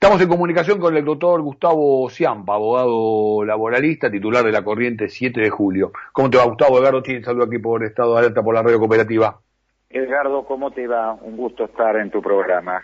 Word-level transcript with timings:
Estamos 0.00 0.22
en 0.22 0.28
comunicación 0.28 0.78
con 0.78 0.96
el 0.96 1.04
doctor 1.04 1.42
Gustavo 1.42 2.08
Ciampa, 2.08 2.54
abogado 2.54 3.44
laboralista, 3.44 4.08
titular 4.08 4.44
de 4.44 4.52
la 4.52 4.62
corriente 4.62 5.08
7 5.08 5.40
de 5.40 5.50
julio. 5.50 5.90
¿Cómo 6.12 6.30
te 6.30 6.38
va, 6.38 6.44
Gustavo? 6.44 6.78
Edgardo 6.78 7.02
tiene 7.02 7.24
saludo 7.24 7.46
aquí 7.46 7.58
por 7.58 7.82
Estado 7.82 8.12
de 8.12 8.20
Alerta 8.20 8.40
por 8.40 8.54
la 8.54 8.62
Radio 8.62 8.78
Cooperativa. 8.78 9.40
Edgardo, 9.90 10.44
¿cómo 10.46 10.70
te 10.70 10.86
va? 10.86 11.14
Un 11.14 11.36
gusto 11.36 11.64
estar 11.64 11.96
en 11.96 12.12
tu 12.12 12.22
programa. 12.22 12.80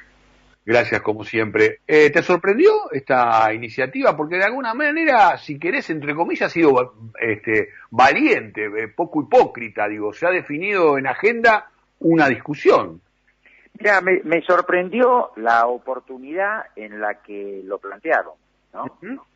Gracias, 0.67 1.03
como 1.03 1.23
siempre. 1.23 1.79
Eh, 1.87 2.11
¿Te 2.11 2.21
sorprendió 2.21 2.91
esta 2.91 3.55
iniciativa? 3.55 4.17
Porque 4.17 4.35
de 4.35 4.47
alguna 4.47 4.75
manera, 4.75 5.39
si 5.39 5.57
querés, 5.57 5.91
entre 5.91 6.17
comillas, 6.17 6.51
ha 6.51 6.53
sido 6.53 6.95
este, 7.21 7.69
valiente, 7.91 8.65
eh, 8.65 8.89
poco 8.89 9.23
hipócrita, 9.23 9.87
digo. 9.87 10.13
Se 10.13 10.27
ha 10.27 10.31
definido 10.31 10.99
en 10.99 11.07
agenda 11.07 11.71
una 12.01 12.29
discusión. 12.29 13.03
Mira, 13.79 14.01
me, 14.01 14.43
sorprendió 14.43 15.33
la 15.37 15.67
oportunidad 15.67 16.67
en 16.77 17.01
la 17.01 17.23
que 17.23 17.61
lo 17.65 17.79
plantearon. 17.79 18.35
¿no? 18.73 18.87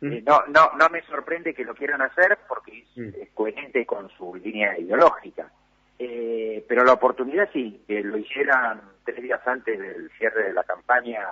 Eh, 0.01 0.23
no, 0.25 0.43
no, 0.47 0.71
no 0.77 0.89
me 0.89 1.01
sorprende 1.03 1.53
que 1.53 1.65
lo 1.65 1.75
quieran 1.75 2.01
hacer 2.01 2.37
porque 2.47 2.85
es, 2.95 3.29
coherente 3.33 3.85
con 3.85 4.09
su 4.11 4.35
línea 4.35 4.77
ideológica. 4.77 5.51
Eh, 5.97 6.63
pero 6.67 6.85
la 6.85 6.93
oportunidad 6.93 7.49
sí, 7.51 7.83
que 7.85 8.01
lo 8.01 8.17
hicieran 8.17 8.81
tres 9.03 9.21
días 9.21 9.41
antes 9.45 9.77
del 9.77 10.09
cierre 10.17 10.45
de 10.45 10.53
la 10.53 10.63
campaña, 10.63 11.27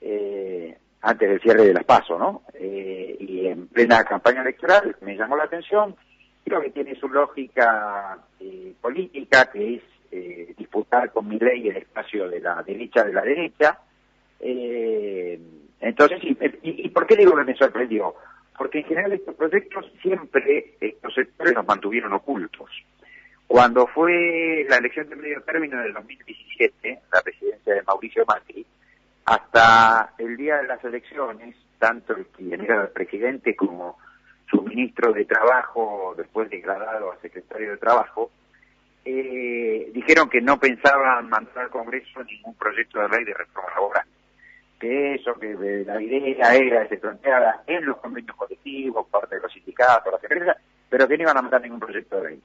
eh, 0.00 0.76
antes 1.02 1.28
del 1.28 1.40
cierre 1.40 1.66
de 1.66 1.74
las 1.74 1.84
PASO, 1.84 2.18
¿no? 2.18 2.42
y 2.58 3.46
en 3.46 3.68
plena 3.68 4.02
campaña 4.04 4.42
electoral 4.42 4.96
me 5.00 5.16
llamó 5.16 5.36
la 5.36 5.44
atención. 5.44 5.94
Creo 6.44 6.60
que 6.60 6.70
tiene 6.70 6.96
su 6.96 7.08
lógica 7.08 8.18
política, 8.80 9.50
que 9.52 9.76
es 9.76 9.82
eh, 10.16 10.54
disputar 10.56 11.12
con 11.12 11.28
mi 11.28 11.38
ley 11.38 11.68
el 11.68 11.76
espacio 11.76 12.28
de 12.28 12.40
la 12.40 12.62
derecha 12.62 13.04
de 13.04 13.12
la 13.12 13.22
derecha. 13.22 13.78
Eh, 14.40 15.38
entonces, 15.80 16.20
y, 16.62 16.88
por 16.88 17.06
qué 17.06 17.16
digo 17.16 17.36
que 17.36 17.44
me 17.44 17.54
sorprendió? 17.54 18.14
Porque 18.56 18.78
en 18.78 18.84
general 18.84 19.12
estos 19.12 19.34
proyectos 19.34 19.84
siempre, 20.00 20.76
estos 20.80 21.14
sectores 21.14 21.54
los 21.54 21.66
mantuvieron 21.66 22.12
ocultos. 22.14 22.70
Cuando 23.46 23.86
fue 23.86 24.66
la 24.68 24.76
elección 24.76 25.08
de 25.10 25.16
medio 25.16 25.42
término 25.42 25.80
del 25.82 25.92
2017, 25.92 26.98
la 27.12 27.20
presidencia 27.20 27.74
de 27.74 27.82
Mauricio 27.82 28.24
Macri, 28.26 28.66
hasta 29.26 30.14
el 30.18 30.36
día 30.36 30.56
de 30.56 30.66
las 30.66 30.82
elecciones, 30.82 31.54
tanto 31.78 32.14
el 32.14 32.26
quien 32.26 32.62
era 32.62 32.82
el 32.82 32.88
presidente 32.88 33.54
como 33.54 33.98
su 34.50 34.62
ministro 34.62 35.12
de 35.12 35.26
Trabajo, 35.26 36.14
después 36.16 36.48
degradado 36.48 37.12
a 37.12 37.20
secretario 37.20 37.72
de 37.72 37.76
Trabajo, 37.76 38.30
eh, 39.06 39.90
dijeron 39.92 40.28
que 40.28 40.40
no 40.40 40.58
pensaban 40.58 41.28
mandar 41.28 41.58
al 41.58 41.70
Congreso 41.70 42.24
ningún 42.24 42.54
proyecto 42.54 43.00
de 43.00 43.08
ley 43.08 43.24
de 43.24 43.34
reforma 43.34 43.70
laboral. 43.74 44.04
Que 44.80 45.14
eso, 45.14 45.32
que 45.34 45.54
la 45.86 46.02
idea 46.02 46.54
era, 46.54 46.88
se 46.88 46.98
planteaba 46.98 47.62
en 47.66 47.86
los 47.86 47.98
convenios 47.98 48.36
colectivos, 48.36 49.06
parte 49.06 49.36
de 49.36 49.42
los 49.42 49.52
sindicatos, 49.52 50.12
las 50.12 50.22
empresas, 50.24 50.56
pero 50.90 51.06
que 51.06 51.16
no 51.16 51.22
iban 51.22 51.38
a 51.38 51.42
mandar 51.42 51.62
ningún 51.62 51.78
proyecto 51.78 52.20
de 52.20 52.30
ley. 52.30 52.42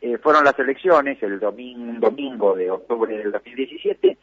Eh, 0.00 0.16
fueron 0.18 0.44
las 0.44 0.58
elecciones 0.58 1.22
el 1.22 1.38
domingo, 1.38 2.00
domingo 2.00 2.54
de 2.54 2.70
octubre 2.70 3.16
del 3.16 3.30
2017 3.30 4.16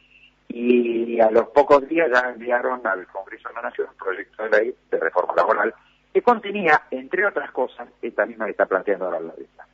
y 0.50 1.20
a 1.20 1.30
los 1.30 1.50
pocos 1.50 1.88
días 1.88 2.10
ya 2.12 2.30
enviaron 2.30 2.86
al 2.88 3.06
Congreso 3.08 3.50
de 3.50 3.56
la 3.56 3.62
Nación 3.62 3.90
un 3.92 3.98
proyecto 3.98 4.44
de 4.44 4.50
ley 4.50 4.76
de 4.90 5.00
reforma 5.00 5.36
laboral 5.36 5.74
que 6.14 6.22
contenía, 6.22 6.84
entre 6.90 7.26
otras 7.26 7.52
cosas, 7.52 7.90
esta 8.02 8.26
misma 8.26 8.46
que 8.46 8.52
está 8.52 8.66
planteando 8.66 9.06
ahora 9.06 9.20
la 9.20 9.34
reta, 9.34 9.68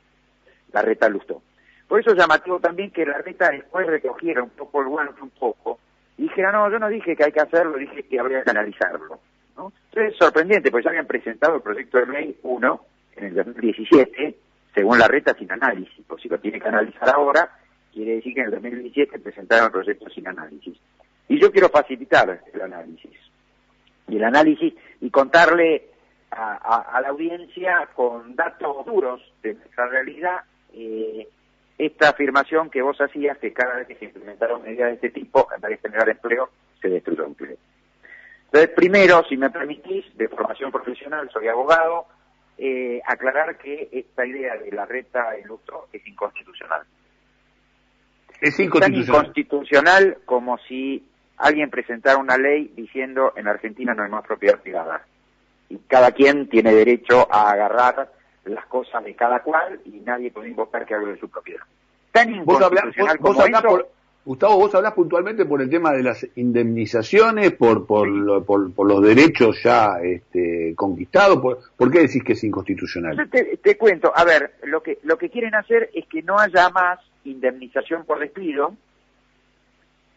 la 0.72 0.82
reta 0.82 1.08
Lustó. 1.08 1.40
Por 1.92 2.00
eso 2.00 2.12
es 2.12 2.16
llamativo 2.16 2.58
también 2.58 2.90
que 2.90 3.04
la 3.04 3.18
reta 3.18 3.50
después 3.50 3.86
recogiera 3.86 4.42
un 4.42 4.48
poco 4.48 4.80
el 4.80 4.88
guante, 4.88 5.20
un 5.20 5.28
poco, 5.28 5.78
y 6.16 6.22
dijera, 6.22 6.50
no, 6.50 6.70
yo 6.70 6.78
no 6.78 6.88
dije 6.88 7.14
que 7.14 7.22
hay 7.22 7.32
que 7.32 7.42
hacerlo, 7.42 7.76
dije 7.76 8.04
que 8.04 8.18
habría 8.18 8.42
que 8.42 8.50
analizarlo. 8.50 9.20
¿no? 9.58 9.74
Entonces 9.90 10.14
es 10.14 10.18
sorprendente, 10.18 10.70
porque 10.70 10.84
ya 10.84 10.88
habían 10.88 11.06
presentado 11.06 11.56
el 11.56 11.60
proyecto 11.60 11.98
de 11.98 12.06
ley 12.06 12.38
1 12.44 12.84
en 13.16 13.24
el 13.24 13.34
2017, 13.34 14.36
según 14.74 14.98
la 15.00 15.06
reta, 15.06 15.34
sin 15.34 15.52
análisis. 15.52 16.02
Pues 16.06 16.22
si 16.22 16.30
lo 16.30 16.40
tiene 16.40 16.58
que 16.58 16.68
analizar 16.68 17.10
ahora, 17.10 17.58
quiere 17.92 18.14
decir 18.14 18.32
que 18.32 18.40
en 18.40 18.46
el 18.46 18.52
2017 18.52 19.18
presentaron 19.18 19.66
el 19.66 19.72
proyecto 19.72 20.08
sin 20.08 20.26
análisis. 20.26 20.78
Y 21.28 21.38
yo 21.38 21.52
quiero 21.52 21.68
facilitar 21.68 22.40
el 22.54 22.60
análisis. 22.62 23.18
Y 24.08 24.16
el 24.16 24.24
análisis 24.24 24.72
y 25.02 25.10
contarle 25.10 25.90
a, 26.30 26.98
la 27.02 27.08
audiencia 27.10 27.86
con 27.94 28.34
datos 28.34 28.86
duros 28.86 29.20
de 29.42 29.52
nuestra 29.52 29.88
realidad 29.88 30.40
eh, 30.72 31.28
esta 31.86 32.10
afirmación 32.10 32.70
que 32.70 32.82
vos 32.82 33.00
hacías 33.00 33.38
que 33.38 33.52
cada 33.52 33.76
vez 33.76 33.88
que 33.88 33.96
se 33.96 34.04
implementaron 34.04 34.62
medidas 34.62 34.88
de 34.88 34.94
este 34.94 35.10
tipo, 35.10 35.48
en 35.54 35.60
vez 35.60 35.70
de 35.70 35.88
generar 35.88 36.08
empleo, 36.08 36.50
se 36.80 36.88
destruyó 36.88 37.24
empleo. 37.24 37.56
Entonces, 38.44 38.70
primero, 38.76 39.24
si 39.28 39.36
me 39.36 39.50
permitís, 39.50 40.04
de 40.16 40.28
formación 40.28 40.70
profesional, 40.70 41.28
soy 41.32 41.48
abogado, 41.48 42.06
eh, 42.58 43.00
aclarar 43.06 43.56
que 43.56 43.88
esta 43.90 44.24
idea 44.24 44.56
de 44.56 44.70
la 44.70 44.84
reta 44.84 45.34
en 45.36 45.48
lustro 45.48 45.88
es 45.92 46.06
inconstitucional. 46.06 46.82
Es 48.40 48.58
inconstitucional. 48.60 48.80
tan 48.80 48.94
inconstitucional 48.94 50.18
como 50.24 50.58
si 50.58 51.04
alguien 51.38 51.70
presentara 51.70 52.18
una 52.18 52.36
ley 52.36 52.72
diciendo 52.76 53.32
en 53.36 53.48
Argentina 53.48 53.94
no 53.94 54.04
hay 54.04 54.10
más 54.10 54.24
propiedad 54.24 54.60
privada. 54.60 55.04
Y 55.68 55.78
cada 55.88 56.12
quien 56.12 56.48
tiene 56.48 56.72
derecho 56.72 57.26
a 57.32 57.50
agarrar 57.50 58.12
las 58.44 58.66
cosas 58.66 59.04
de 59.04 59.14
cada 59.14 59.42
cual 59.42 59.80
y 59.84 60.00
nadie 60.00 60.30
puede 60.30 60.50
invocar 60.50 60.84
que 60.84 60.94
hable 60.94 61.12
de 61.12 61.18
su 61.18 61.28
propiedad. 61.28 61.62
Tan 62.10 62.34
inconstitucional 62.34 63.18
como 63.18 63.42
Gustavo, 64.24 64.56
vos 64.56 64.72
hablás 64.76 64.92
puntualmente 64.92 65.44
por 65.46 65.60
el 65.62 65.68
tema 65.68 65.90
de 65.90 66.04
las 66.04 66.24
indemnizaciones, 66.36 67.52
por 67.54 67.86
por, 67.86 68.44
por, 68.44 68.86
los 68.86 69.02
derechos 69.02 69.60
ya 69.64 69.96
este, 70.00 70.74
conquistados. 70.76 71.38
Por, 71.38 71.58
¿Por 71.76 71.90
qué 71.90 72.02
decís 72.02 72.22
que 72.22 72.34
es 72.34 72.44
inconstitucional? 72.44 73.28
te, 73.28 73.76
cuento, 73.76 74.12
a 74.14 74.24
ver, 74.24 74.54
lo 74.62 74.80
que, 74.80 74.98
lo 75.02 75.18
que 75.18 75.28
quieren 75.28 75.56
hacer 75.56 75.90
es 75.92 76.06
que 76.06 76.22
no 76.22 76.38
haya 76.38 76.68
más 76.70 77.00
indemnización 77.24 78.04
por 78.04 78.20
despido 78.20 78.76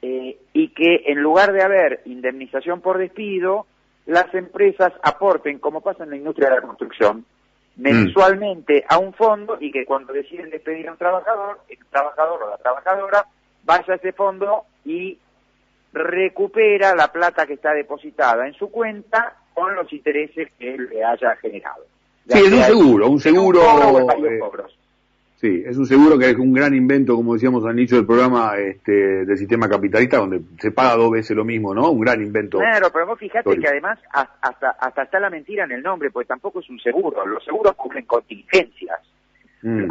eh, 0.03 0.37
y 0.53 0.67
que 0.69 1.05
en 1.07 1.19
lugar 1.19 1.51
de 1.51 1.63
haber 1.63 2.01
indemnización 2.05 2.81
por 2.81 2.99
despido, 2.99 3.65
las 4.05 4.31
empresas 4.35 4.93
aporten, 5.01 5.57
como 5.57 5.81
pasa 5.81 6.03
en 6.03 6.11
la 6.11 6.17
industria 6.17 6.49
de 6.49 6.55
la 6.57 6.61
construcción, 6.61 7.25
mensualmente 7.77 8.85
a 8.87 8.97
un 8.97 9.13
fondo 9.13 9.57
y 9.59 9.71
que 9.71 9.85
cuando 9.85 10.13
deciden 10.13 10.49
despedir 10.49 10.87
a 10.87 10.93
un 10.93 10.97
trabajador, 10.97 11.59
el 11.67 11.77
trabajador 11.89 12.43
o 12.43 12.49
la 12.49 12.57
trabajadora 12.57 13.25
vaya 13.63 13.93
a 13.93 13.95
ese 13.95 14.13
fondo 14.13 14.63
y 14.85 15.17
recupera 15.91 16.95
la 16.95 17.11
plata 17.11 17.45
que 17.45 17.53
está 17.53 17.73
depositada 17.73 18.47
en 18.47 18.53
su 18.53 18.69
cuenta 18.69 19.35
con 19.53 19.75
los 19.75 19.91
intereses 19.91 20.49
que 20.59 20.75
él 20.75 20.89
le 20.89 21.03
haya 21.03 21.35
generado. 21.37 21.85
Sí, 22.27 22.39
es 22.39 22.51
un 22.51 22.63
seguro, 22.63 23.09
un 23.09 23.19
seguro. 23.19 23.61
Sí, 25.45 25.63
es 25.63 25.77
un 25.77 25.85
seguro 25.85 26.17
que 26.17 26.31
es 26.31 26.37
un 26.37 26.51
gran 26.53 26.73
invento, 26.73 27.15
como 27.15 27.35
decíamos 27.35 27.63
al 27.65 27.77
inicio 27.77 27.97
del 27.97 28.07
programa, 28.07 28.57
este, 28.57 29.25
del 29.25 29.37
sistema 29.37 29.69
capitalista, 29.69 30.17
donde 30.17 30.41
se 30.57 30.71
paga 30.71 30.95
dos 30.95 31.11
veces 31.11 31.37
lo 31.37 31.45
mismo, 31.45 31.71
¿no? 31.71 31.91
Un 31.91 31.99
gran 31.99 32.19
invento. 32.19 32.57
Claro, 32.57 32.87
pero 32.91 33.05
vos 33.05 33.19
fijate 33.19 33.55
que 33.59 33.67
además 33.67 33.99
hasta, 34.11 34.71
hasta 34.71 35.03
está 35.03 35.19
la 35.19 35.29
mentira 35.29 35.65
en 35.65 35.73
el 35.73 35.83
nombre, 35.83 36.09
porque 36.09 36.29
tampoco 36.29 36.61
es 36.61 36.69
un 36.71 36.79
seguro. 36.79 37.23
Los 37.27 37.45
seguros 37.45 37.75
cubren 37.75 38.05
contingencias. 38.05 38.99
Mm. 39.61 39.87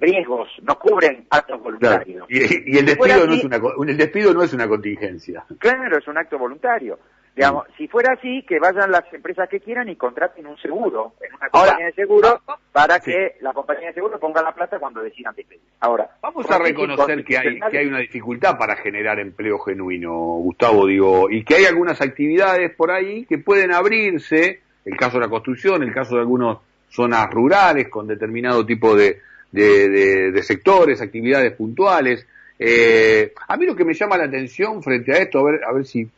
riesgos, 0.00 0.48
no 0.62 0.76
cubren 0.76 1.24
actos 1.30 1.62
voluntarios. 1.62 2.26
Y, 2.28 2.76
el, 2.76 2.86
despido 2.86 3.26
no 3.28 3.34
es 3.34 3.44
una, 3.44 3.60
el 3.86 3.96
despido 3.96 4.34
no 4.34 4.42
es 4.42 4.52
una 4.54 4.66
contingencia. 4.66 5.44
Claro, 5.58 5.98
es 5.98 6.08
un 6.08 6.18
acto 6.18 6.36
voluntario. 6.36 6.98
Digamos, 7.36 7.66
si 7.76 7.86
fuera 7.86 8.14
así, 8.14 8.42
que 8.48 8.58
vayan 8.58 8.90
las 8.90 9.12
empresas 9.12 9.46
que 9.50 9.60
quieran 9.60 9.90
y 9.90 9.96
contraten 9.96 10.46
un 10.46 10.56
seguro, 10.56 11.12
en 11.20 11.34
una 11.34 11.50
compañía 11.50 11.86
de 11.86 11.92
seguro, 11.92 12.40
para 12.72 12.98
que 12.98 13.36
la 13.40 13.52
compañía 13.52 13.88
de 13.88 13.92
seguro 13.92 14.18
ponga 14.18 14.42
la 14.42 14.54
plata 14.54 14.78
cuando 14.78 15.02
decidan 15.02 15.34
despedir. 15.34 15.60
Ahora, 15.80 16.16
vamos 16.22 16.50
a 16.50 16.58
reconocer 16.58 17.22
que 17.26 17.36
hay, 17.36 17.60
que 17.70 17.78
hay 17.78 17.86
una 17.88 17.98
dificultad 17.98 18.56
para 18.56 18.74
generar 18.76 19.20
empleo 19.20 19.58
genuino, 19.58 20.12
Gustavo, 20.14 20.86
digo, 20.86 21.30
y 21.30 21.44
que 21.44 21.56
hay 21.56 21.64
algunas 21.66 22.00
actividades 22.00 22.74
por 22.74 22.90
ahí 22.90 23.26
que 23.26 23.36
pueden 23.36 23.70
abrirse, 23.70 24.60
el 24.86 24.96
caso 24.96 25.18
de 25.18 25.26
la 25.26 25.30
construcción, 25.30 25.82
el 25.82 25.92
caso 25.92 26.14
de 26.14 26.22
algunas 26.22 26.56
zonas 26.88 27.28
rurales 27.30 27.90
con 27.90 28.06
determinado 28.06 28.64
tipo 28.64 28.96
de, 28.96 29.20
de, 29.52 30.42
sectores, 30.42 31.02
actividades 31.02 31.52
puntuales. 31.52 32.26
Eh, 32.58 33.34
a 33.46 33.58
mí 33.58 33.66
lo 33.66 33.76
que 33.76 33.84
me 33.84 33.92
llama 33.92 34.16
la 34.16 34.24
atención 34.24 34.82
frente 34.82 35.12
a 35.12 35.18
esto, 35.18 35.40
a 35.40 35.50
ver, 35.50 35.60
a 35.64 35.72
ver 35.74 35.84
si 35.84 36.08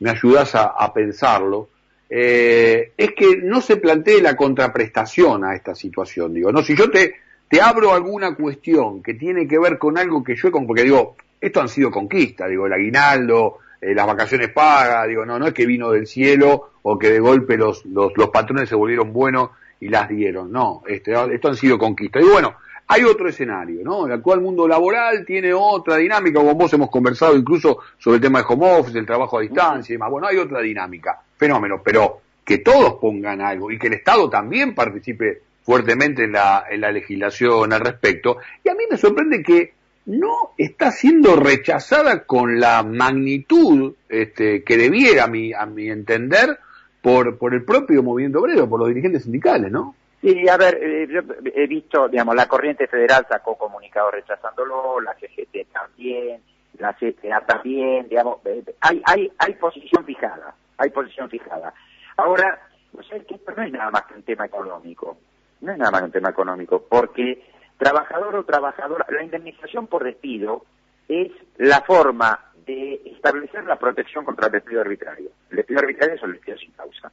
me 0.00 0.10
ayudas 0.10 0.54
a, 0.54 0.92
pensarlo, 0.92 1.68
eh, 2.08 2.92
es 2.96 3.12
que 3.12 3.38
no 3.42 3.60
se 3.60 3.76
plantee 3.76 4.22
la 4.22 4.36
contraprestación 4.36 5.44
a 5.44 5.54
esta 5.54 5.74
situación. 5.74 6.34
Digo, 6.34 6.52
no, 6.52 6.62
si 6.62 6.76
yo 6.76 6.90
te, 6.90 7.14
abro 7.60 7.92
alguna 7.92 8.34
cuestión 8.34 9.02
que 9.02 9.14
tiene 9.14 9.46
que 9.46 9.58
ver 9.58 9.78
con 9.78 9.98
algo 9.98 10.22
que 10.22 10.36
yo, 10.36 10.50
porque 10.50 10.84
digo, 10.84 11.16
esto 11.40 11.60
han 11.60 11.68
sido 11.68 11.90
conquistas, 11.90 12.48
digo, 12.48 12.66
el 12.66 12.72
aguinaldo, 12.72 13.58
eh, 13.80 13.94
las 13.94 14.06
vacaciones 14.06 14.50
pagas, 14.50 15.08
digo, 15.08 15.24
no, 15.24 15.38
no 15.38 15.46
es 15.46 15.54
que 15.54 15.66
vino 15.66 15.90
del 15.90 16.06
cielo 16.06 16.70
o 16.82 16.98
que 16.98 17.10
de 17.10 17.20
golpe 17.20 17.56
los, 17.56 17.84
los, 17.86 18.12
los 18.16 18.30
patrones 18.30 18.68
se 18.68 18.74
volvieron 18.74 19.12
buenos 19.12 19.50
y 19.80 19.88
las 19.88 20.08
dieron, 20.08 20.50
no, 20.50 20.82
este, 20.86 21.12
esto 21.32 21.48
han 21.48 21.56
sido 21.56 21.78
conquistas. 21.78 22.22
Y 22.22 22.28
bueno, 22.28 22.56
hay 22.90 23.04
otro 23.04 23.28
escenario, 23.28 23.84
¿no? 23.84 24.06
El 24.06 24.12
actual 24.12 24.40
mundo 24.40 24.66
laboral 24.66 25.24
tiene 25.26 25.52
otra 25.52 25.96
dinámica, 25.96 26.40
con 26.42 26.56
vos 26.56 26.72
hemos 26.72 26.88
conversado 26.88 27.36
incluso 27.36 27.78
sobre 27.98 28.16
el 28.16 28.22
tema 28.22 28.38
de 28.38 28.46
home 28.48 28.78
office, 28.78 28.98
el 28.98 29.04
trabajo 29.04 29.38
a 29.38 29.42
distancia 29.42 29.92
y 29.92 29.96
demás. 29.96 30.10
Bueno, 30.10 30.26
hay 30.26 30.38
otra 30.38 30.60
dinámica, 30.60 31.20
fenómeno, 31.36 31.82
pero 31.84 32.22
que 32.42 32.58
todos 32.58 32.94
pongan 32.94 33.42
algo 33.42 33.70
y 33.70 33.78
que 33.78 33.88
el 33.88 33.92
Estado 33.92 34.30
también 34.30 34.74
participe 34.74 35.42
fuertemente 35.62 36.24
en 36.24 36.32
la, 36.32 36.64
legislación 36.90 37.74
al 37.74 37.80
respecto. 37.80 38.38
Y 38.64 38.70
a 38.70 38.74
mí 38.74 38.84
me 38.90 38.96
sorprende 38.96 39.42
que 39.42 39.74
no 40.06 40.52
está 40.56 40.90
siendo 40.90 41.36
rechazada 41.36 42.24
con 42.24 42.58
la 42.58 42.82
magnitud 42.82 43.92
este, 44.08 44.62
que 44.64 44.78
debiera, 44.78 45.24
a 45.24 45.26
mi, 45.26 45.52
a 45.52 45.66
mi 45.66 45.90
entender, 45.90 46.58
por, 47.02 47.36
por 47.36 47.52
el 47.52 47.64
propio 47.64 48.02
movimiento 48.02 48.40
obrero, 48.40 48.66
por 48.66 48.80
los 48.80 48.88
dirigentes 48.88 49.24
sindicales, 49.24 49.70
¿no? 49.70 49.94
Sí, 50.20 50.48
a 50.48 50.56
ver, 50.56 50.78
eh, 50.82 51.06
yo 51.08 51.20
he 51.54 51.66
visto, 51.68 52.08
digamos, 52.08 52.34
la 52.34 52.48
Corriente 52.48 52.88
Federal 52.88 53.24
sacó 53.28 53.56
comunicado 53.56 54.10
rechazándolo, 54.10 55.00
la 55.00 55.14
CGT 55.14 55.72
también, 55.72 56.42
la 56.78 56.92
CTA 56.94 57.40
también, 57.46 58.08
digamos, 58.08 58.38
eh, 58.44 58.64
hay, 58.80 59.00
hay, 59.04 59.32
hay 59.38 59.54
posición 59.54 60.04
fijada, 60.04 60.54
hay 60.76 60.90
posición 60.90 61.30
fijada. 61.30 61.72
Ahora, 62.16 62.60
pues 62.92 63.06
es 63.12 63.24
que 63.26 63.38
no 63.56 63.62
es 63.62 63.72
nada 63.72 63.90
más 63.90 64.02
que 64.06 64.14
un 64.14 64.22
tema 64.24 64.46
económico, 64.46 65.18
no 65.60 65.72
es 65.72 65.78
nada 65.78 65.92
más 65.92 66.00
que 66.00 66.06
un 66.06 66.12
tema 66.12 66.30
económico, 66.30 66.84
porque 66.88 67.44
trabajador 67.76 68.34
o 68.34 68.44
trabajadora, 68.44 69.06
la 69.10 69.22
indemnización 69.22 69.86
por 69.86 70.02
despido 70.02 70.64
es 71.08 71.30
la 71.58 71.80
forma 71.82 72.40
de 72.66 73.00
establecer 73.06 73.64
la 73.64 73.78
protección 73.78 74.24
contra 74.24 74.46
el 74.46 74.52
despido 74.52 74.80
arbitrario. 74.80 75.30
El 75.50 75.58
despido 75.58 75.80
arbitrario 75.80 76.16
es 76.16 76.22
el 76.24 76.32
despido 76.32 76.58
sin 76.58 76.72
causa. 76.72 77.12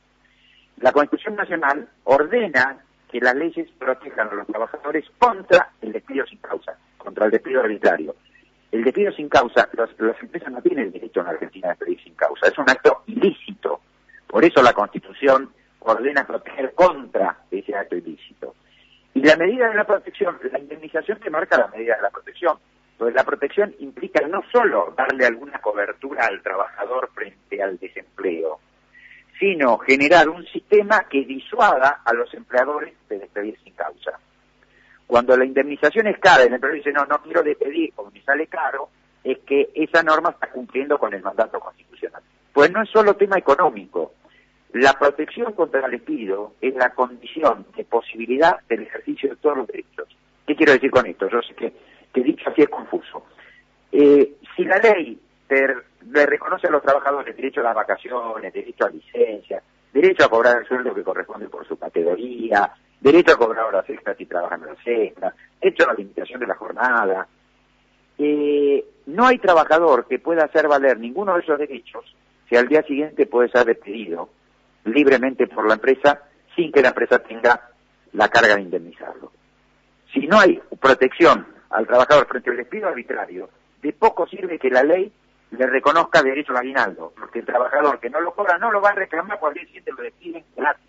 La 0.81 0.91
Constitución 0.91 1.35
Nacional 1.35 1.87
ordena 2.03 2.84
que 3.15 3.21
las 3.21 3.33
leyes 3.33 3.71
protejan 3.79 4.27
a 4.27 4.33
los 4.33 4.47
trabajadores 4.47 5.05
contra 5.17 5.69
el 5.81 5.93
despido 5.93 6.25
sin 6.25 6.37
causa, 6.39 6.77
contra 6.97 7.23
el 7.23 7.31
despido 7.31 7.61
arbitrario. 7.61 8.13
El 8.73 8.83
despido 8.83 9.09
sin 9.13 9.29
causa, 9.29 9.69
las 9.71 10.21
empresas 10.21 10.51
no 10.51 10.61
tienen 10.61 10.91
derecho 10.91 11.21
en 11.21 11.27
Argentina 11.27 11.67
a 11.67 11.75
despedir 11.75 12.03
sin 12.03 12.13
causa, 12.15 12.49
es 12.49 12.57
un 12.57 12.69
acto 12.69 13.03
ilícito. 13.07 13.79
Por 14.27 14.43
eso 14.43 14.61
la 14.61 14.73
Constitución 14.73 15.49
ordena 15.79 16.27
proteger 16.27 16.73
contra 16.73 17.37
ese 17.49 17.73
acto 17.73 17.95
ilícito. 17.95 18.53
Y 19.13 19.21
la 19.21 19.37
medida 19.37 19.69
de 19.69 19.75
la 19.75 19.85
protección, 19.85 20.37
la 20.51 20.59
indemnización 20.59 21.17
te 21.21 21.29
marca 21.29 21.57
la 21.57 21.69
medida 21.69 21.95
de 21.95 22.01
la 22.01 22.09
protección. 22.09 22.57
Pues 22.97 23.13
la 23.13 23.23
protección 23.23 23.73
implica 23.79 24.27
no 24.27 24.41
solo 24.51 24.93
darle 24.97 25.25
alguna 25.25 25.59
cobertura 25.59 26.25
al 26.25 26.41
trabajador 26.41 27.09
frente 27.13 27.63
al 27.63 27.79
desempleo, 27.79 28.54
sino 29.45 29.77
generar 29.77 30.27
un 30.27 30.43
sistema 30.47 31.05
que 31.07 31.23
disuada 31.23 32.01
a 32.03 32.13
los 32.15 32.33
empleadores 32.33 32.95
de 33.07 33.19
despedir 33.19 33.55
sin 33.63 33.73
causa. 33.73 34.19
Cuando 35.05 35.37
la 35.37 35.45
indemnización 35.45 36.07
es 36.07 36.17
cara 36.17 36.41
el 36.41 36.53
empleador 36.53 36.79
dice, 36.79 36.91
no, 36.91 37.05
no 37.05 37.21
quiero 37.21 37.43
despedir 37.43 37.93
porque 37.95 38.17
me 38.17 38.25
sale 38.25 38.47
caro, 38.47 38.89
es 39.23 39.37
que 39.45 39.69
esa 39.75 40.01
norma 40.01 40.31
está 40.31 40.49
cumpliendo 40.49 40.97
con 40.97 41.13
el 41.13 41.21
mandato 41.21 41.59
constitucional. 41.59 42.23
Pues 42.51 42.71
no 42.71 42.81
es 42.81 42.89
solo 42.89 43.15
tema 43.17 43.37
económico. 43.37 44.13
La 44.73 44.93
protección 44.93 45.53
contra 45.53 45.85
el 45.85 45.91
despido 45.91 46.53
es 46.59 46.73
la 46.73 46.89
condición 46.89 47.67
de 47.77 47.83
posibilidad 47.83 48.61
del 48.67 48.81
ejercicio 48.81 49.29
de 49.29 49.35
todos 49.35 49.57
los 49.57 49.67
derechos. 49.67 50.07
¿Qué 50.47 50.55
quiero 50.55 50.73
decir 50.73 50.89
con 50.89 51.05
esto? 51.05 51.29
Yo 51.29 51.39
sé 51.43 51.53
que, 51.53 51.71
que 52.11 52.23
dicho 52.23 52.49
así 52.49 52.63
es 52.63 52.69
confuso. 52.69 53.27
Eh, 53.91 54.37
si 54.55 54.63
la 54.63 54.79
ley 54.79 55.19
le 56.15 56.25
reconoce 56.25 56.67
a 56.67 56.71
los 56.71 56.81
trabajadores 56.81 57.35
derecho 57.35 57.59
a 57.59 57.65
las 57.65 57.75
vacaciones, 57.75 58.53
derecho 58.53 58.85
a 58.85 58.89
licencia, 58.89 59.61
derecho 59.93 60.25
a 60.25 60.29
cobrar 60.29 60.57
el 60.57 60.67
sueldo 60.67 60.93
que 60.93 61.03
corresponde 61.03 61.47
por 61.49 61.67
su 61.67 61.77
categoría, 61.77 62.71
derecho 62.99 63.33
a 63.33 63.37
cobrar 63.37 63.65
horas 63.65 63.89
extras 63.89 64.17
si 64.17 64.25
trabajan 64.25 64.63
horas 64.63 64.77
extras, 64.85 65.33
derecho 65.61 65.83
a 65.83 65.87
la 65.87 65.93
limitación 65.93 66.39
de 66.39 66.47
la 66.47 66.55
jornada. 66.55 67.27
Eh, 68.17 68.85
no 69.07 69.25
hay 69.25 69.37
trabajador 69.39 70.07
que 70.07 70.19
pueda 70.19 70.45
hacer 70.45 70.67
valer 70.67 70.97
ninguno 70.97 71.35
de 71.35 71.41
esos 71.41 71.59
derechos 71.59 72.05
si 72.49 72.55
al 72.55 72.67
día 72.67 72.81
siguiente 72.83 73.25
puede 73.25 73.49
ser 73.49 73.65
despedido 73.65 74.29
libremente 74.85 75.47
por 75.47 75.67
la 75.67 75.73
empresa 75.73 76.21
sin 76.55 76.71
que 76.71 76.81
la 76.81 76.89
empresa 76.89 77.19
tenga 77.19 77.69
la 78.13 78.29
carga 78.29 78.55
de 78.55 78.61
indemnizarlo. 78.61 79.31
Si 80.13 80.27
no 80.27 80.39
hay 80.39 80.61
protección 80.79 81.45
al 81.69 81.85
trabajador 81.85 82.27
frente 82.27 82.49
al 82.51 82.57
despido 82.57 82.87
arbitrario, 82.87 83.49
de 83.81 83.91
poco 83.93 84.27
sirve 84.27 84.57
que 84.57 84.69
la 84.69 84.83
ley 84.83 85.11
le 85.51 85.67
reconozca 85.67 86.21
derecho 86.21 86.51
al 86.51 86.59
aguinaldo, 86.59 87.13
porque 87.17 87.39
el 87.39 87.45
trabajador 87.45 87.99
que 87.99 88.09
no 88.09 88.19
lo 88.19 88.33
cobra 88.33 88.57
no 88.57 88.71
lo 88.71 88.81
va 88.81 88.89
a 88.89 88.95
reclamar 88.95 89.39
cuando 89.39 89.59
el 89.59 89.67
siguiente 89.67 89.91
lo 89.91 90.03
despiden 90.03 90.43
gratis 90.55 90.85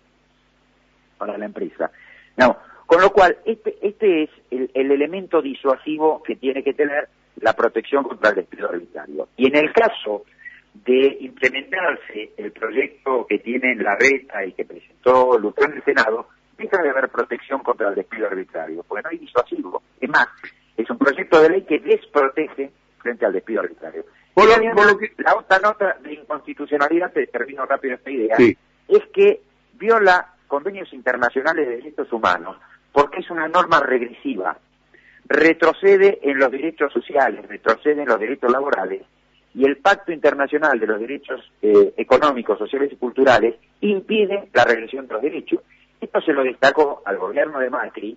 para 1.17 1.37
la 1.37 1.45
empresa. 1.45 1.91
No, 2.35 2.57
con 2.85 3.01
lo 3.01 3.11
cual, 3.11 3.37
este, 3.45 3.77
este 3.81 4.23
es 4.23 4.29
el, 4.51 4.71
el, 4.73 4.91
elemento 4.91 5.41
disuasivo 5.41 6.21
que 6.23 6.35
tiene 6.35 6.63
que 6.63 6.73
tener 6.73 7.09
la 7.41 7.53
protección 7.53 8.03
contra 8.03 8.29
el 8.31 8.37
despido 8.37 8.69
arbitrario. 8.69 9.29
Y 9.37 9.47
en 9.47 9.55
el 9.55 9.73
caso 9.73 10.23
de 10.85 11.17
implementarse 11.21 12.31
el 12.37 12.51
proyecto 12.51 13.25
que 13.27 13.39
tiene 13.39 13.75
la 13.75 13.95
RETA 13.95 14.45
y 14.45 14.53
que 14.53 14.65
presentó 14.65 15.37
Lután 15.39 15.71
en 15.71 15.77
el 15.77 15.83
Senado, 15.83 16.27
deja 16.57 16.81
de 16.81 16.89
haber 16.89 17.09
protección 17.09 17.61
contra 17.61 17.89
el 17.89 17.95
despido 17.95 18.27
arbitrario, 18.27 18.83
porque 18.87 19.03
no 19.03 19.09
hay 19.09 19.17
disuasivo. 19.17 19.81
Es 19.99 20.09
más, 20.09 20.27
es 20.75 20.89
un 20.89 20.97
proyecto 20.97 21.41
de 21.41 21.49
ley 21.49 21.61
que 21.63 21.79
desprotege 21.79 22.71
frente 22.99 23.25
al 23.25 23.33
despido 23.33 23.61
arbitrario. 23.61 24.05
La 25.17 25.35
otra 25.35 25.57
nota 25.57 25.97
de 26.03 26.13
inconstitucionalidad, 26.13 27.11
te 27.11 27.25
termino 27.25 27.65
rápido 27.65 27.95
esta 27.95 28.11
idea, 28.11 28.37
es 28.37 29.03
que 29.11 29.41
viola 29.73 30.35
convenios 30.47 30.93
internacionales 30.93 31.67
de 31.67 31.77
derechos 31.77 32.11
humanos, 32.13 32.55
porque 32.91 33.21
es 33.21 33.29
una 33.31 33.47
norma 33.47 33.79
regresiva. 33.79 34.57
Retrocede 35.25 36.19
en 36.21 36.37
los 36.37 36.51
derechos 36.51 36.93
sociales, 36.93 37.47
retrocede 37.47 38.03
en 38.03 38.07
los 38.07 38.19
derechos 38.19 38.51
laborales, 38.51 39.01
y 39.55 39.65
el 39.65 39.77
Pacto 39.77 40.11
Internacional 40.11 40.79
de 40.79 40.85
los 40.85 40.99
Derechos 40.99 41.41
eh, 41.63 41.93
Económicos, 41.97 42.59
Sociales 42.59 42.91
y 42.93 42.95
Culturales 42.95 43.55
impide 43.81 44.49
la 44.53 44.65
regresión 44.65 45.07
de 45.07 45.13
los 45.15 45.23
derechos. 45.23 45.61
Esto 45.99 46.21
se 46.21 46.31
lo 46.31 46.43
destacó 46.43 47.01
al 47.05 47.17
gobierno 47.17 47.57
de 47.59 47.71
Macri 47.71 48.15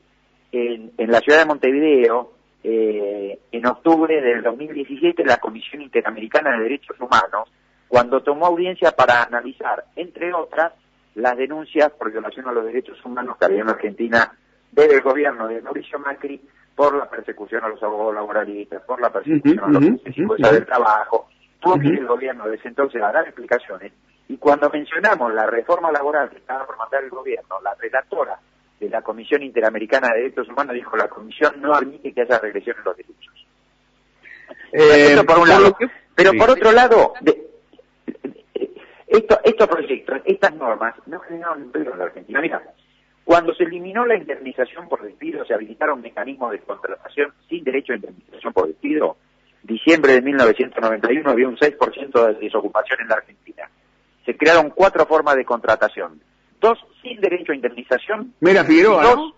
en 0.52 0.92
la 1.10 1.20
ciudad 1.20 1.38
de 1.38 1.46
Montevideo, 1.46 2.32
eh, 2.62 3.38
en 3.52 3.66
octubre 3.66 4.20
del 4.20 4.42
2017 4.42 5.24
la 5.24 5.38
Comisión 5.38 5.82
Interamericana 5.82 6.56
de 6.56 6.64
Derechos 6.64 6.96
Humanos, 7.00 7.50
cuando 7.88 8.22
tomó 8.22 8.46
audiencia 8.46 8.92
para 8.92 9.22
analizar, 9.22 9.84
entre 9.96 10.32
otras, 10.32 10.72
las 11.14 11.36
denuncias 11.36 11.90
por 11.92 12.12
violación 12.12 12.48
a 12.48 12.52
los 12.52 12.64
derechos 12.64 13.04
humanos 13.04 13.36
que 13.38 13.46
había 13.46 13.62
en 13.62 13.70
Argentina 13.70 14.32
desde 14.70 14.94
el 14.94 15.00
gobierno 15.00 15.48
de 15.48 15.60
Mauricio 15.60 15.98
Macri 15.98 16.40
por 16.74 16.96
la 16.96 17.08
persecución 17.10 17.64
a 17.64 17.68
los 17.68 17.82
abogados 17.82 18.14
laboralistas, 18.14 18.82
por 18.82 19.00
la 19.00 19.10
persecución 19.10 19.64
a 19.64 19.68
los 19.68 19.82
uh 19.82 20.52
del 20.52 20.66
trabajo. 20.66 21.28
Tuvo 21.58 21.78
que 21.78 21.88
ir 21.88 21.98
el 21.98 22.06
gobierno 22.06 22.46
desde 22.48 22.68
entonces 22.68 23.02
a 23.02 23.12
dar 23.12 23.26
explicaciones 23.26 23.92
y 24.28 24.36
cuando 24.36 24.70
mencionamos 24.70 25.34
la 25.34 25.46
reforma 25.46 25.90
laboral 25.90 26.30
que 26.30 26.38
estaba 26.38 26.64
por 26.64 26.78
mandar 26.78 27.02
el 27.02 27.10
gobierno, 27.10 27.60
la 27.62 27.74
relatora 27.74 28.38
de 28.80 28.88
la 28.88 29.02
Comisión 29.02 29.42
Interamericana 29.42 30.08
de 30.08 30.22
Derechos 30.22 30.48
Humanos 30.48 30.74
dijo 30.74 30.96
la 30.96 31.08
Comisión 31.08 31.60
no 31.60 31.74
admite 31.74 32.12
que 32.12 32.22
haya 32.22 32.38
regresión 32.38 32.76
en 32.78 32.84
los 32.84 32.96
derechos. 32.96 33.46
Eh, 34.72 35.22
por 35.26 35.38
un 35.38 35.48
lado. 35.48 35.76
Pero 36.14 36.32
por 36.32 36.50
otro 36.50 36.72
lado, 36.72 37.12
estos 39.06 39.68
proyectos, 39.68 40.20
estas 40.24 40.54
normas, 40.54 40.94
no 41.06 41.20
generaron 41.20 41.62
empleo 41.62 41.92
en 41.92 41.98
la 41.98 42.04
Argentina. 42.04 42.40
Mira, 42.40 42.62
cuando 43.24 43.54
se 43.54 43.64
eliminó 43.64 44.06
la 44.06 44.16
indemnización 44.16 44.88
por 44.88 45.02
despido, 45.02 45.44
se 45.44 45.54
habilitaron 45.54 46.00
mecanismos 46.00 46.52
de 46.52 46.60
contratación 46.60 47.32
sin 47.48 47.62
derecho 47.64 47.92
a 47.92 47.96
indemnización 47.96 48.52
por 48.52 48.66
despido. 48.66 49.16
Diciembre 49.62 50.14
de 50.14 50.22
1991 50.22 51.30
había 51.30 51.48
un 51.48 51.56
6% 51.56 52.26
de 52.26 52.34
desocupación 52.40 53.00
en 53.02 53.08
la 53.08 53.16
Argentina. 53.16 53.70
Se 54.24 54.36
crearon 54.36 54.70
cuatro 54.70 55.04
formas 55.06 55.36
de 55.36 55.44
contratación 55.44 56.20
dos 56.60 56.78
sin 57.02 57.20
derecho 57.20 57.52
a 57.52 57.54
indemnización. 57.56 58.34
Mira 58.40 58.64
Figueroa, 58.64 59.02
¿no? 59.02 59.34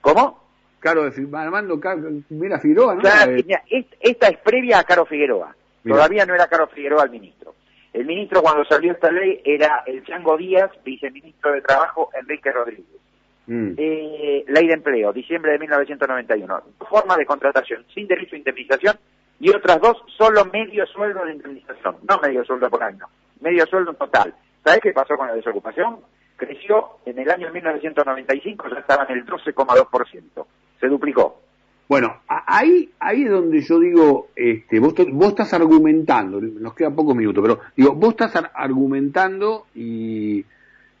¿Cómo? 0.00 0.42
Caro 0.80 1.08
de 1.08 1.28
Armando 1.36 1.80
Mira 2.30 2.58
Figueroa, 2.58 2.96
¿no? 2.96 3.02
esta 4.00 4.28
es 4.28 4.38
previa 4.38 4.80
a 4.80 4.84
Caro 4.84 5.06
Figueroa. 5.06 5.54
Todavía 5.86 6.26
no 6.26 6.34
era 6.34 6.48
Caro 6.48 6.66
Figueroa 6.68 7.04
el 7.04 7.10
ministro. 7.10 7.54
El 7.92 8.06
ministro 8.06 8.42
cuando 8.42 8.64
salió 8.64 8.92
esta 8.92 9.10
ley 9.10 9.40
era 9.44 9.84
el 9.86 10.04
Chango 10.04 10.36
Díaz, 10.36 10.70
viceministro 10.84 11.52
de 11.52 11.60
Trabajo 11.60 12.10
Enrique 12.18 12.50
Rodríguez. 12.50 12.86
Mm. 13.46 13.74
Eh, 13.76 14.44
ley 14.48 14.66
de 14.66 14.74
empleo, 14.74 15.12
diciembre 15.12 15.52
de 15.52 15.58
1991. 15.58 16.62
Forma 16.88 17.16
de 17.16 17.26
contratación 17.26 17.84
sin 17.94 18.06
derecho 18.06 18.34
a 18.34 18.38
indemnización 18.38 18.96
y 19.40 19.50
otras 19.50 19.80
dos 19.80 19.96
solo 20.16 20.44
medio 20.46 20.86
sueldo 20.86 21.24
de 21.24 21.32
indemnización, 21.32 21.96
no 22.08 22.18
medio 22.20 22.44
sueldo 22.44 22.70
por 22.70 22.82
año, 22.82 23.06
medio 23.40 23.66
sueldo 23.66 23.90
en 23.90 23.96
total. 23.96 24.34
¿Sabes 24.64 24.80
qué 24.80 24.92
pasó 24.92 25.16
con 25.16 25.26
la 25.26 25.34
desocupación? 25.34 25.98
Creció 26.46 26.98
en 27.06 27.18
el 27.18 27.30
año 27.30 27.52
1995, 27.52 28.68
ya 28.68 28.80
estaba 28.80 29.06
en 29.08 29.18
el 29.18 29.26
12,2%, 29.26 30.46
se 30.80 30.86
duplicó. 30.88 31.40
Bueno, 31.88 32.22
ahí, 32.26 32.90
ahí 32.98 33.24
es 33.24 33.30
donde 33.30 33.60
yo 33.60 33.78
digo, 33.78 34.28
este, 34.34 34.80
vos, 34.80 34.94
vos 35.12 35.28
estás 35.28 35.52
argumentando, 35.52 36.40
nos 36.40 36.74
queda 36.74 36.90
pocos 36.90 37.14
minutos, 37.14 37.42
pero 37.42 37.60
digo, 37.76 37.94
vos 37.94 38.10
estás 38.10 38.32
argumentando 38.54 39.66
y, 39.74 40.44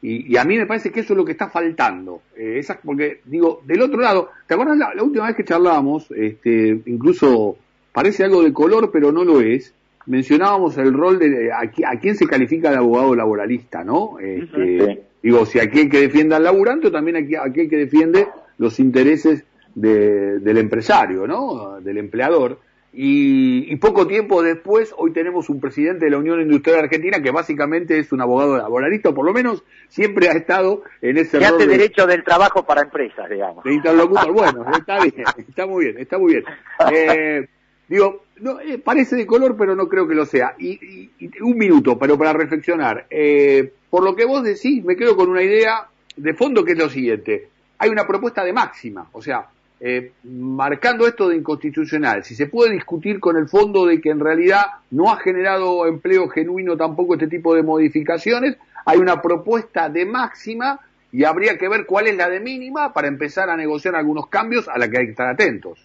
Y, 0.02 0.36
a 0.36 0.44
mí 0.44 0.58
me 0.58 0.66
parece 0.66 0.90
que 0.90 1.00
eso 1.00 1.14
es 1.14 1.16
lo 1.16 1.24
que 1.24 1.32
está 1.32 1.48
faltando. 1.48 2.22
Eh, 2.36 2.60
porque, 2.84 3.20
digo, 3.24 3.62
del 3.64 3.82
otro 3.82 4.00
lado, 4.00 4.30
¿te 4.46 4.54
acuerdas 4.54 4.76
la, 4.76 5.02
última 5.02 5.28
vez 5.28 5.36
que 5.36 5.44
charlábamos? 5.44 6.10
Este, 6.10 6.82
incluso 6.86 7.56
parece 7.92 8.24
algo 8.24 8.42
de 8.42 8.52
color, 8.52 8.90
pero 8.92 9.12
no 9.12 9.24
lo 9.24 9.40
es. 9.40 9.74
Mencionábamos 10.06 10.76
el 10.78 10.92
rol 10.92 11.20
de 11.20 11.52
a, 11.52 11.60
a 11.60 12.00
quién 12.00 12.16
se 12.16 12.26
califica 12.26 12.70
de 12.70 12.78
abogado 12.78 13.14
laboralista, 13.14 13.84
¿no? 13.84 14.18
Este, 14.18 15.04
Digo, 15.22 15.46
si 15.46 15.60
aquel 15.60 15.88
que 15.88 16.00
defienda 16.00 16.36
al 16.36 16.44
laburante 16.44 16.88
o 16.88 16.92
también 16.92 17.16
aquel 17.16 17.68
que 17.68 17.76
defiende 17.76 18.28
los 18.58 18.80
intereses 18.80 19.44
del 19.74 20.58
empresario, 20.58 21.26
¿no? 21.26 21.80
Del 21.80 21.98
empleador. 21.98 22.58
Y, 22.94 23.74
poco 23.76 24.06
tiempo 24.06 24.42
después, 24.42 24.94
hoy 24.98 25.12
tenemos 25.12 25.48
un 25.48 25.60
presidente 25.60 26.04
de 26.04 26.10
la 26.10 26.18
Unión 26.18 26.42
Industrial 26.42 26.80
Argentina 26.80 27.22
que 27.22 27.30
básicamente 27.30 27.98
es 27.98 28.12
un 28.12 28.20
abogado 28.20 28.58
laboralista, 28.58 29.08
o 29.08 29.14
por 29.14 29.24
lo 29.24 29.32
menos 29.32 29.64
siempre 29.88 30.28
ha 30.28 30.32
estado 30.32 30.82
en 31.00 31.16
ese 31.16 31.38
que 31.38 31.46
hace 31.46 31.66
derecho 31.66 32.06
del 32.06 32.22
trabajo 32.22 32.66
para 32.66 32.82
empresas, 32.82 33.30
digamos. 33.30 33.64
De 33.64 33.72
interlocutor, 33.72 34.32
bueno, 34.34 34.66
está 34.76 34.98
bien, 34.98 35.24
está 35.38 35.66
muy 35.66 35.84
bien, 35.86 35.98
está 35.98 36.18
muy 36.18 36.32
bien. 36.34 36.44
Eh, 36.92 37.48
digo, 37.92 38.24
no, 38.40 38.58
eh, 38.58 38.78
parece 38.78 39.16
de 39.16 39.26
color, 39.26 39.54
pero 39.54 39.76
no 39.76 39.86
creo 39.86 40.08
que 40.08 40.14
lo 40.14 40.24
sea. 40.24 40.54
Y, 40.58 41.10
un 41.42 41.58
minuto, 41.58 41.98
pero 41.98 42.16
para 42.16 42.32
reflexionar. 42.32 43.06
Eh, 43.10 43.70
por 43.90 44.02
lo 44.02 44.16
que 44.16 44.24
vos 44.24 44.42
decís, 44.42 44.82
me 44.82 44.96
quedo 44.96 45.14
con 45.14 45.28
una 45.28 45.42
idea 45.42 45.88
de 46.16 46.32
fondo 46.32 46.64
que 46.64 46.72
es 46.72 46.78
lo 46.78 46.88
siguiente. 46.88 47.50
Hay 47.78 47.90
una 47.90 48.06
propuesta 48.06 48.44
de 48.44 48.52
máxima, 48.54 49.08
o 49.12 49.20
sea, 49.20 49.46
eh, 49.78 50.12
marcando 50.24 51.06
esto 51.06 51.28
de 51.28 51.36
inconstitucional, 51.36 52.24
si 52.24 52.34
se 52.34 52.46
puede 52.46 52.72
discutir 52.72 53.20
con 53.20 53.36
el 53.36 53.48
fondo 53.48 53.84
de 53.84 54.00
que 54.00 54.10
en 54.10 54.20
realidad 54.20 54.62
no 54.90 55.12
ha 55.12 55.18
generado 55.18 55.86
empleo 55.86 56.28
genuino 56.28 56.76
tampoco 56.76 57.14
este 57.14 57.26
tipo 57.26 57.54
de 57.54 57.62
modificaciones, 57.62 58.56
hay 58.86 58.98
una 58.98 59.20
propuesta 59.20 59.90
de 59.90 60.06
máxima 60.06 60.80
y 61.10 61.24
habría 61.24 61.58
que 61.58 61.68
ver 61.68 61.84
cuál 61.84 62.06
es 62.06 62.16
la 62.16 62.30
de 62.30 62.40
mínima 62.40 62.94
para 62.94 63.08
empezar 63.08 63.50
a 63.50 63.56
negociar 63.56 63.96
algunos 63.96 64.28
cambios 64.28 64.68
a 64.68 64.78
la 64.78 64.88
que 64.88 64.98
hay 64.98 65.04
que 65.06 65.10
estar 65.10 65.28
atentos. 65.28 65.78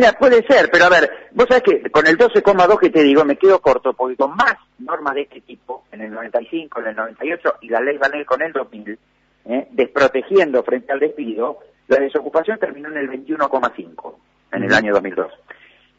Mira, 0.00 0.14
puede 0.14 0.42
ser, 0.46 0.70
pero 0.72 0.86
a 0.86 0.88
ver, 0.88 1.28
vos 1.32 1.44
sabés 1.46 1.62
que 1.62 1.90
con 1.90 2.06
el 2.06 2.16
12,2 2.16 2.78
que 2.80 2.88
te 2.88 3.02
digo 3.02 3.22
me 3.22 3.36
quedo 3.36 3.60
corto, 3.60 3.92
porque 3.92 4.16
con 4.16 4.34
más 4.34 4.56
normas 4.78 5.14
de 5.14 5.20
este 5.20 5.42
tipo, 5.42 5.84
en 5.92 6.00
el 6.00 6.10
95, 6.10 6.80
en 6.80 6.86
el 6.86 6.96
98 6.96 7.56
y 7.60 7.68
la 7.68 7.82
ley 7.82 7.98
Vanel 7.98 8.24
con 8.24 8.40
el 8.40 8.50
2000, 8.50 8.98
¿eh? 9.44 9.68
desprotegiendo 9.72 10.62
frente 10.62 10.90
al 10.90 11.00
despido, 11.00 11.58
la 11.88 11.98
desocupación 11.98 12.58
terminó 12.58 12.88
en 12.88 12.96
el 12.96 13.10
21,5 13.10 14.14
en 14.52 14.62
el 14.62 14.72
año 14.72 14.94
2002. 14.94 15.32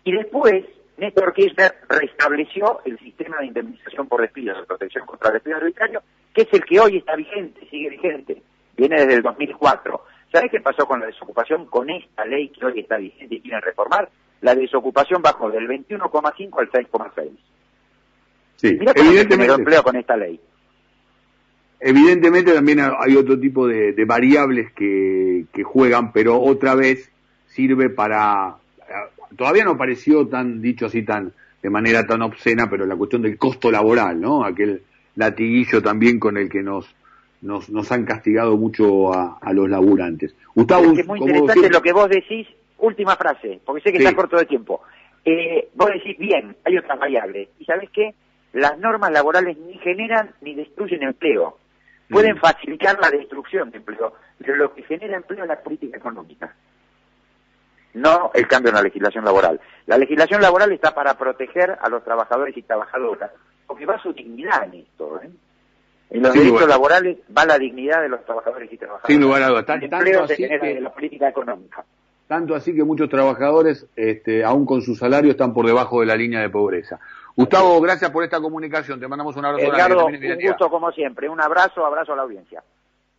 Y 0.06 0.14
después, 0.14 0.66
Néstor 0.98 1.32
Kirchner 1.34 1.72
restableció 1.88 2.82
el 2.86 2.98
sistema 2.98 3.38
de 3.38 3.46
indemnización 3.46 4.08
por 4.08 4.22
despido, 4.22 4.58
de 4.58 4.66
protección 4.66 5.06
contra 5.06 5.28
el 5.28 5.34
despido 5.36 5.58
arbitrario, 5.58 6.02
que 6.34 6.42
es 6.42 6.48
el 6.54 6.66
que 6.66 6.80
hoy 6.80 6.98
está 6.98 7.16
vigente, 7.16 7.68
sigue 7.70 7.92
vigente, 7.92 8.42
viene 8.76 8.96
desde 8.96 9.14
el 9.14 9.22
2004. 9.22 10.06
¿Sabes 10.32 10.50
qué 10.52 10.62
pasó 10.62 10.86
con 10.86 11.00
la 11.00 11.08
desocupación 11.08 11.66
con 11.66 11.90
esta 11.90 12.26
ley 12.26 12.50
que 12.50 12.66
hoy 12.66 12.80
está 12.80 12.98
vigente 12.98 13.36
y 13.36 13.42
quieren 13.42 13.62
reformar? 13.62 14.10
La 14.42 14.56
desocupación 14.56 15.22
bajó 15.22 15.50
del 15.52 15.68
21,5 15.68 16.60
al 16.60 16.72
6,6. 16.72 17.30
Sí, 18.56 18.80
evidentemente. 18.96 19.54
empleo 19.54 19.84
con 19.84 19.96
esta 19.98 20.16
ley. 20.16 20.40
Evidentemente 21.80 22.54
también 22.54 22.80
hay 22.80 23.16
otro 23.16 23.40
tipo 23.40 23.68
de, 23.68 24.06
variables 24.06 24.72
que, 24.74 25.46
juegan, 25.64 26.14
pero 26.14 26.40
otra 26.40 26.76
vez 26.76 27.12
sirve 27.48 27.90
para... 27.90 28.56
Todavía 29.36 29.66
no 29.66 29.78
pareció 29.78 30.28
tan 30.28 30.62
dicho 30.62 30.86
así 30.86 31.04
tan 31.04 31.34
de 31.62 31.70
manera 31.70 32.06
tan 32.06 32.22
obscena, 32.22 32.70
pero 32.70 32.86
la 32.86 32.96
cuestión 32.96 33.22
del 33.22 33.38
costo 33.38 33.72
laboral, 33.72 34.20
¿no? 34.20 34.44
Aquel 34.44 34.84
latiguillo 35.16 35.82
también 35.82 36.20
con 36.20 36.38
el 36.38 36.50
que 36.50 36.62
nos 36.62 36.86
nos, 37.42 37.70
nos 37.70 37.92
han 37.92 38.06
castigado 38.06 38.56
mucho 38.58 39.14
a, 39.14 39.54
los 39.54 39.70
laburantes. 39.70 40.36
Gustavo, 40.54 40.92
es, 40.94 41.06
muy 41.06 41.20
interesante 41.20 41.70
lo 41.70 41.82
que 41.82 41.94
vos 41.94 42.10
decís, 42.10 42.48
última 42.78 43.16
frase, 43.16 43.60
porque 43.66 43.82
sé 43.82 43.92
que 43.92 43.98
está 43.98 44.16
corto 44.16 44.38
de 44.38 44.46
tiempo. 44.46 44.82
Eh, 45.26 45.70
vos 45.76 45.90
decís, 45.94 46.18
bien, 46.18 46.56
hay 46.64 46.78
otras 46.78 47.00
variables. 47.00 47.50
¿Y 47.60 47.66
sabés 47.66 47.90
qué? 47.92 48.14
Las 48.54 48.78
normas 48.80 49.12
laborales 49.12 49.58
ni 49.58 49.78
generan 49.80 50.32
ni 50.42 50.56
destruyen 50.56 51.04
empleo. 51.04 51.58
Pueden 52.10 52.36
mm. 52.36 52.40
facilitar 52.40 53.00
la 53.00 53.10
destrucción 53.10 53.72
de 53.72 53.78
empleo, 53.78 54.14
pero 54.38 54.56
lo 54.56 54.74
que 54.74 54.84
genera 54.84 55.18
empleo 55.18 55.44
es 55.44 55.48
la 55.48 55.62
política 55.62 55.98
económica. 55.98 56.54
No 57.94 58.32
el 58.34 58.48
cambio 58.48 58.70
en 58.70 58.76
la 58.76 58.84
legislación 58.84 59.26
laboral. 59.26 59.60
La 59.86 59.98
legislación 59.98 60.42
laboral 60.42 60.72
está 60.72 60.94
para 60.94 61.18
proteger 61.18 61.78
a 61.82 61.90
los 61.90 62.04
trabajadores 62.04 62.56
y 62.56 62.62
trabajadoras, 62.62 63.32
porque 63.68 63.86
va 63.86 64.02
su 64.02 64.14
dignidad 64.14 64.66
en 64.66 64.82
esto. 64.82 65.22
¿eh? 65.22 65.30
En 66.12 66.22
los 66.22 66.34
derechos 66.34 66.68
laborales 66.68 67.18
va 67.36 67.46
la 67.46 67.58
dignidad 67.58 68.02
de 68.02 68.10
los 68.10 68.24
trabajadores 68.26 68.72
y 68.72 68.78
trabajadoras. 68.78 69.08
Sin 69.08 69.22
lugar 69.22 69.44
a 69.44 69.48
dudas. 69.48 69.66
tanto 69.66 70.24
así 70.24 70.48
que, 70.48 70.80
la 70.82 70.94
política 70.94 71.30
económica. 71.30 71.86
Tanto 72.28 72.54
así 72.54 72.76
que 72.76 72.84
muchos 72.84 73.10
trabajadores, 73.10 73.88
este, 73.96 74.44
aún 74.44 74.66
con 74.66 74.82
su 74.82 74.96
salario, 74.96 75.32
están 75.32 75.54
por 75.54 75.66
debajo 75.66 76.02
de 76.02 76.06
la 76.08 76.16
línea 76.16 76.42
de 76.42 76.50
pobreza. 76.50 77.00
Gustavo, 77.36 77.80
gracias 77.80 78.12
por 78.12 78.26
esta 78.26 78.42
comunicación. 78.42 79.00
Te 79.00 79.08
mandamos 79.08 79.36
un 79.38 79.46
abrazo. 79.46 79.66
Edgardo, 79.66 80.06
un 80.06 80.48
gusto 80.48 80.70
como 80.70 80.92
siempre. 80.92 81.30
Un 81.30 81.42
abrazo, 81.42 81.86
abrazo 81.86 82.12
a 82.12 82.18
la 82.18 82.22
audiencia. 82.24 82.62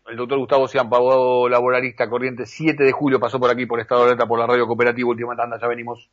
El 0.06 0.16
doctor 0.16 0.38
Gustavo 0.38 0.68
Ciampa, 0.68 0.96
abogado 0.96 1.49
laboralista, 1.49 2.11
corriente 2.11 2.44
7 2.44 2.82
de 2.84 2.92
julio, 2.92 3.20
pasó 3.20 3.38
por 3.40 3.50
aquí 3.50 3.66
por 3.66 3.80
Estado 3.80 4.02
de 4.02 4.06
Alerta 4.08 4.26
por 4.26 4.38
la 4.38 4.46
radio 4.46 4.66
cooperativa. 4.66 5.08
Última 5.08 5.34
tanda, 5.34 5.58
ya 5.58 5.68
venimos. 5.68 6.11